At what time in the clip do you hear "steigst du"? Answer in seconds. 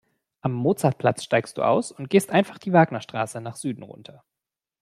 1.23-1.61